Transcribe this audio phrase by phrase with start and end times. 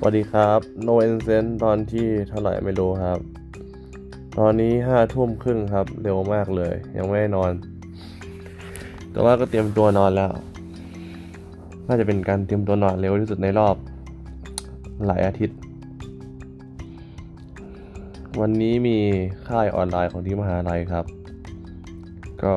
[0.00, 3.20] สวัสดีครับ No i n c e n s ตอนที่เท่าไหร่ไม่รู้ครับ
[4.38, 7.52] ตอนนี้ห้าทุ่มครึ่งครับ เร็วมากเลย ยังไม่ได้นอน
[9.12, 10.30] แต่ว่าก็เตรียมตัวนอนแล้ว
[11.88, 13.76] น่าจะเป็นการเตรียมตัวนอนเร็วที่สุดในรอบ
[15.06, 15.58] หลายอาทิตย์
[18.40, 18.98] วันนี้มี
[19.48, 21.04] ค่ายออนไลน์ของที่มหาลัยครับ
[22.42, 22.54] ก็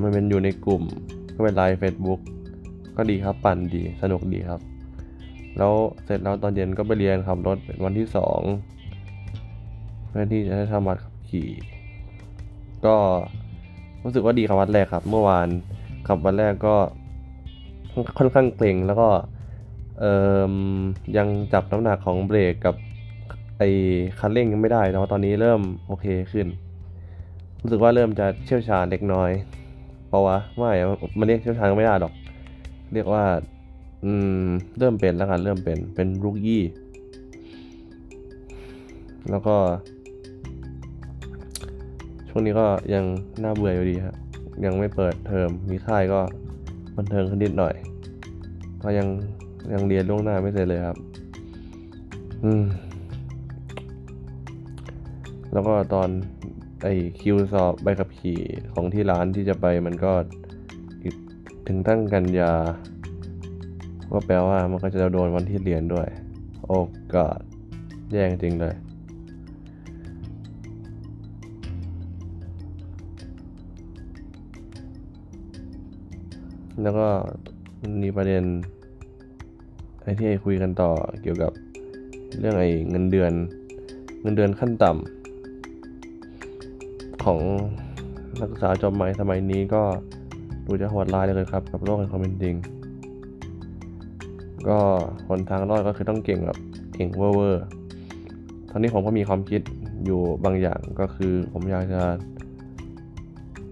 [0.00, 0.82] มันเป็นอยู่ในกลุ่ม
[1.34, 2.20] ก็เป็นไลน์ Facebook
[2.96, 4.62] ก็ดีครับปั่นดีสนุกดีครับ
[5.58, 8.40] แล้วเสร็จแล้วตอนเย็นก็ไปเรียนขับรถเป็นวันที่สอง
[10.08, 11.48] เพื่อที่จะได้ทำวัดขับขี่
[12.86, 12.96] ก็
[14.04, 15.48] รู้สึกว่าดีครับวัดแรกครับ เมื่อวาน
[16.08, 16.74] ขับวันแรกก็
[18.18, 19.08] ค่อนข้างเกร็งแล้วก็
[19.98, 20.12] เอ่
[20.52, 20.54] ม
[21.16, 22.74] ยังจับน้ำหนักของเบรกกับ
[23.58, 23.68] ไอ้
[24.18, 26.46] คันเร่งยังไม่ได้แต่ว่าตอนนี้เริ่มโอเคขึ้น
[27.62, 29.30] รู้สึกว่าเริ่มจะเชี่ยวชาญเล็กน้อย
[30.08, 30.72] เพราะว่าไม่
[31.18, 32.12] มันเรียกเชี่ยวชาญก็ไม่ได้หรอก
[32.94, 33.22] เรียกว่า
[34.04, 34.12] อื
[34.44, 34.46] ม
[34.78, 36.62] เริ่มเป็นแล้วกันเริ่มเป็นเป็นลูกยี่
[39.30, 39.56] แล้วก็
[42.28, 43.04] ช่วงนี้ก็ยัง
[43.42, 44.16] น่าเบื่ออยู่ดีครับ
[44.64, 46.20] ยังไม่เปิดเทอมมีค่ายก็
[46.96, 47.74] บันเทิงขึ้นนิดหน่อย
[48.82, 49.08] ก็ยัง
[49.72, 50.96] ยังเรียนล่วงหน้าไม่เสร็จเลยครับ
[52.44, 52.64] อืม
[55.52, 56.08] แล้วก็ตอน
[56.82, 56.88] ไอ
[57.20, 58.40] คิวสอบใบขับขี่
[58.74, 60.12] ของที่ร้านที่จะไปมันก็
[61.68, 62.52] ถึงตั้งกันยา
[64.12, 66.06] ก็แปลว่ามันก็จะโดนวันที่เรียนด้วย
[66.64, 66.78] โอ้
[67.14, 67.40] กอด
[68.12, 68.74] แย่งจริงเลย
[76.82, 77.06] แล้วก็
[78.02, 78.44] มีประเด็น
[80.02, 80.90] ไอ้ที่ไอ้คุยกันต่อ
[81.22, 81.52] เกี่ยวกับ
[82.38, 83.32] เรื่องไอ้เงินเดือน
[84.22, 87.38] เงินเดือนขั้นต่ำของ
[88.38, 89.82] นักศึกษาจบใหม่สมัยนี้ก็
[90.66, 92.54] ดูจะโหดร้ายเลยครับ กับโลกแห่งความเป็นจริง
[94.68, 94.78] ก็
[95.28, 96.58] หนทางรอดก็คือต้องเก่งแบบ
[96.94, 97.64] เก่งเวอร์เวอร์
[98.70, 99.62] ตอนนี้ผมก็มีความคิด
[100.04, 102.02] อยู่บางอย่างก็คือผมอยากจะ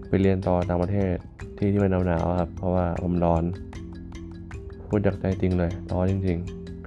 [0.07, 1.15] ไปเรียนต่อต่างประเทศ
[1.57, 3.43] ที่ที่มันหนาวๆครับ เพราะว่าผมร้อน
[4.87, 6.37] พูดจากใจจริงเลยร้อนจริง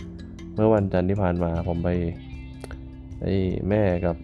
[0.03, 1.88] ๆ เมื่อวันจันทร์ที่ผ่านมาผมไป
[3.20, 3.34] ไอ้
[3.69, 4.16] แม่กับ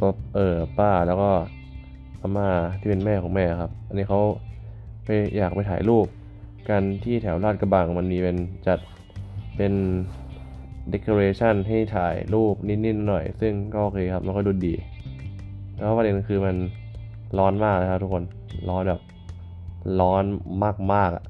[0.00, 1.30] ป๊บเออป้าแล้วก็
[2.20, 2.48] อาม่า
[2.80, 4.20] ที่เป็นแม่ของแม่ครับ อันนี้เขา
[5.04, 6.06] ไปอยากไปถ่ายรูป
[6.68, 8.36] กันที่แถวลาดกระบังมันมีเป็น
[8.66, 8.78] จัด
[9.56, 9.72] เป็น
[10.88, 14.74] เด o อเรชันให้ถ่ายรูปนิดๆหน่อย ซึ่งก็โอเคครับ มันก็ดูดี
[15.74, 16.56] แต่ว่าประเด็นคือมัน
[17.38, 18.24] ร้อนมากเลยครับทุกคน
[18.68, 19.00] ร้อนแบบ
[20.00, 20.24] ร้อน
[20.92, 21.24] มากๆอะ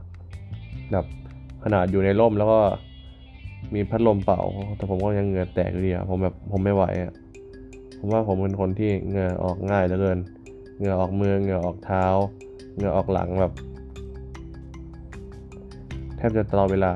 [0.92, 1.06] แบบ
[1.64, 2.60] ขนาดอยู่ในร่มแล้วก็
[3.74, 4.42] มีพัดลมเป่า
[4.76, 7.12] แต่ผมก็ยังเหงื่อแตกอยู่ดีอะผมแบบผมไม่ไหวอะ
[7.98, 10.18] ผมว่าผมเป็นคนที่เหงื่อออกง่ายเหลือเกิน
[10.78, 12.04] เหงื่อออกมือ เหงื่อออกเท้า
[12.74, 13.52] เหงื่อออกหลังแบบ
[16.16, 16.92] แทบจะตลอดเวลา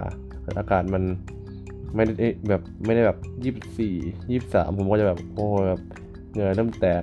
[0.56, 1.02] อากาศมัน
[1.94, 3.94] ไม่ได้แบบไม่ได้แบบยี่สิบสี่
[4.30, 5.80] ยี่สามผมก็จะแบบโอ้ยแบบ
[6.32, 7.02] เหงื่อเริ่มแตก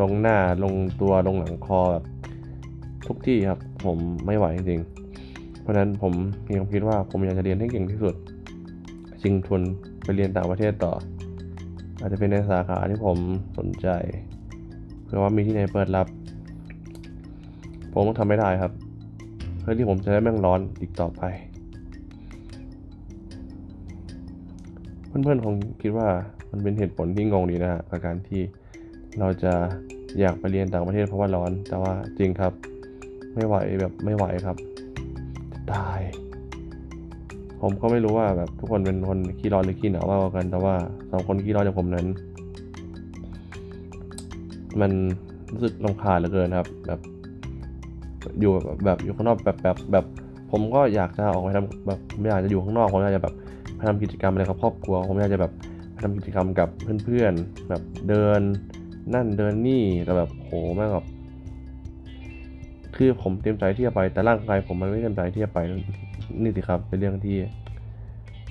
[0.00, 2.04] ลงหน้าลงตัวลงหลังคอแบบ
[3.06, 4.80] ทุกที่ครับ ผมไม่ไหวจริง
[5.60, 6.12] เพราะฉะนั้นผม
[6.48, 8.14] มีความคิดว่าผมอยากจะเรียนให้เก่งที่สุด
[9.22, 9.62] ชิงทุน
[10.02, 10.92] ไปเรียนต่างประเทศต่อ
[12.00, 13.18] อาจจะเป็นในสาขาที่ผม
[13.58, 13.88] สนใจ
[15.04, 16.06] เพื่อว่ามีที่ไหนเปิดรับ
[17.92, 18.72] ผมต้องทำไม่ได้ครับ
[19.60, 21.22] เพื่อที่ผมจะได้แม่งร้อนอีกต่อไป
[25.24, 26.08] เพื่อนๆคงคิดว่า
[26.50, 28.40] มันเป็นเหตุผลที่งงดีนะฮะกับการที่
[29.18, 29.52] เราจะ
[30.20, 32.52] อยากไปเรียนต่างประเทศเพราะว่าร้อน แต่ว่าจริงครับ
[33.34, 34.56] ไม่ไหวแบบไม่ไหวครับ
[35.52, 36.00] จะตาย
[37.60, 40.74] ผมก็ไม่รู้ว่าแบบทุกคนเป็นคนขี้ร้อนหรือขี้หนาวมากกว่ากัน แต่ว่า
[41.10, 42.06] สองคนขี้ร้อนอย่างผมนั้น
[44.80, 44.92] มัน
[45.52, 47.00] รู้สึกลำคาญเหลือเกินครับ แบบ
[48.40, 50.06] อยู่แบบแบบอยู่ข้างนอกแบบแบบแบบ
[50.50, 53.34] ผมก็อยากจะออกไปทำแบบไม่อยากจะอยู่ข้างนอกผมอยากจะแบบ
[53.76, 55.52] ไปทำกิจกรรมอะไรกับครอบครัว ผมอยากจะแบบ
[55.92, 56.68] ไปทำกิจกรรมกับ
[57.04, 58.40] เพื่อนๆแบบเดิน
[59.14, 61.06] นั่นเดินนี่แต่แบบโหแม่งแบบ
[62.96, 65.58] คือผมเต็มใจที่จะไปแต่ร่างกายผมมันไม่เต็มใจที่จะไป
[66.42, 67.36] นี่สิครับ เป็นเรื่องที่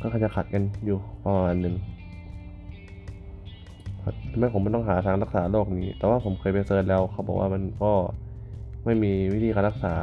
[0.01, 1.75] ก็จะขัดกันอยู่ประมาณหนึ่ง
[4.31, 7.91] ทำไมผมไม่ต้องหาทางรักษาโรคนี้ แต่ว่าผมเคยไปเซิร์ชแล้วเขาบอกว่ามันก็
[8.85, 9.93] ไม่มีวิธีการรักษา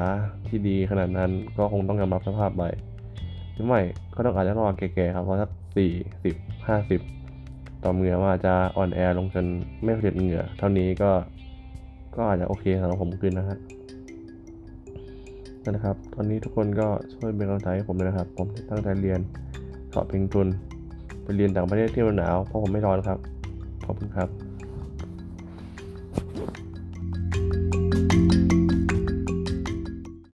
[0.49, 2.64] ที่ดีขนาดนั้นก็คงต้องยอมรับสภาพไป
[3.52, 3.81] หรือไม่
[4.14, 5.90] ก็ต้องอาจจะต้องแก่ๆครับเพราะสักสี่
[6.25, 6.34] สิบ
[6.69, 7.00] ห้าสิบ
[7.84, 9.46] ต่อเหงื่อว่าจะอ่อนแอลงจน
[9.82, 11.11] ไม่ผลิตเหงื่อ เท่านี้ก็
[12.17, 13.58] ก็อาจจะโอเคสำหรับผมขึ้นนะฮะ
[15.62, 19.20] นั่นนะครับ ตอนนี้ทุกคนก็ช่วยเป็นกำลังใจให้ผมด้วยนะครับ ผมตั้งใจเรียน
[19.93, 20.49] สอบเพ่งทุน
[21.23, 23.19] ไปเรียนต่างประเทศที่มันหนาวเพราะผมไม่ร้อนครับ
[23.85, 24.41] ขอบคุณครับ